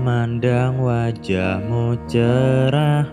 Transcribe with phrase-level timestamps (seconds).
[0.00, 3.04] Memandang wajahmu cerah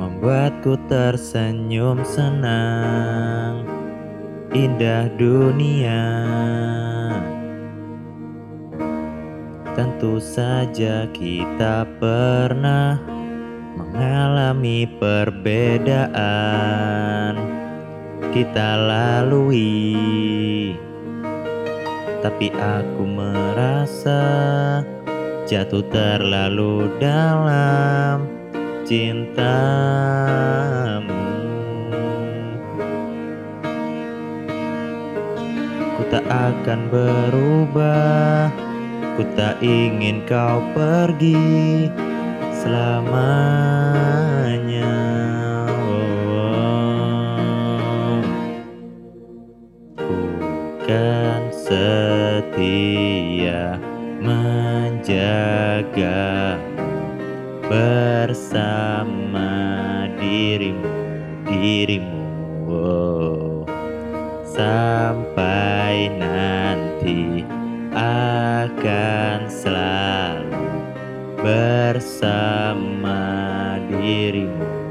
[0.00, 3.68] Membuatku tersenyum senang.
[4.56, 6.00] Indah dunia.
[9.76, 12.96] Tentu saja kita pernah
[13.76, 16.08] Mengalami perbedaan.
[18.32, 19.92] Kita lalui.
[22.24, 24.24] Tapi aku merasa
[25.44, 28.24] jatuh terlalu dalam
[28.88, 29.44] cintamu
[35.94, 38.48] Ku tak akan berubah
[39.20, 41.92] Ku tak ingin kau pergi
[42.56, 43.84] selamanya
[45.68, 48.24] oh.
[50.00, 53.76] Bukan setia
[54.20, 56.04] menjaga
[57.64, 59.52] bersama
[60.20, 60.94] dirimu
[61.48, 62.24] dirimu.
[62.68, 63.64] Oh,
[64.44, 67.44] sampai nanti
[67.94, 70.66] akan selalu
[71.40, 73.22] bersama
[73.88, 74.83] dirimu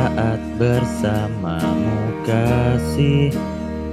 [0.00, 3.36] Saat bersamamu kasih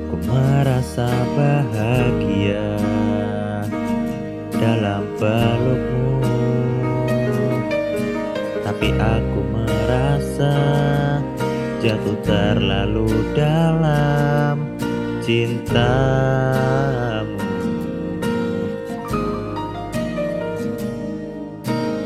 [0.08, 2.80] Ku merasa bahagia
[4.56, 6.24] Dalam pelukmu.
[8.64, 10.56] Tapi aku merasa
[11.84, 14.64] Jatuh terlalu dalam
[15.28, 15.76] cintamu.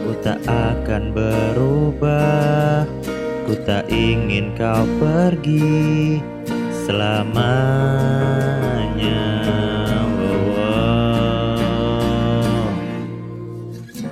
[0.02, 2.90] Ku tak akan berubah
[3.42, 6.22] Ku tak ingin kau pergi
[6.86, 8.22] selamanya.
[10.22, 12.70] Oh,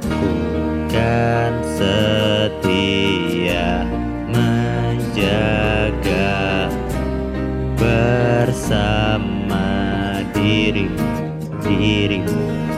[0.09, 3.85] Bukan setia
[4.33, 6.33] menjaga
[7.77, 9.69] bersama
[10.33, 11.05] dirimu
[11.61, 12.68] dirimu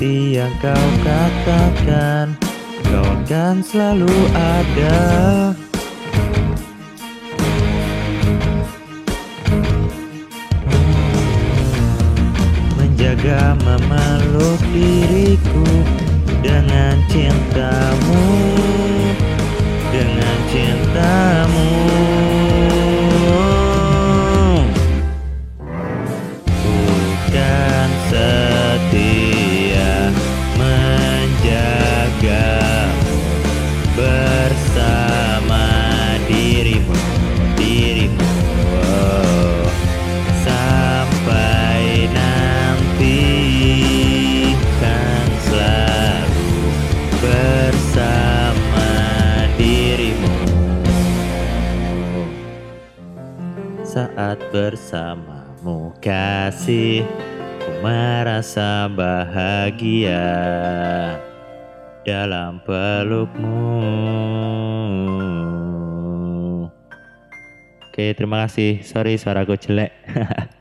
[0.00, 2.32] Seperti yang kau katakan
[2.88, 4.96] Kau akan selalu ada.
[12.80, 15.68] Menjaga memeluk diriku
[16.40, 17.89] Dengan cintamu
[53.90, 55.90] Saat bersamamu.
[55.98, 57.02] Kasih
[57.58, 60.30] Ku merasa bahagia
[62.06, 63.66] Dalam pelukmu.
[67.90, 68.86] Oke terima kasih.
[68.86, 69.90] Sorry suaraku jelek